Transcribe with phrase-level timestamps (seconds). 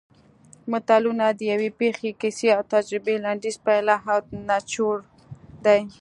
[0.71, 4.97] متلونه د یوې پېښې کیسې او تجربې لنډیز پایله او نچوړ
[5.65, 5.81] دی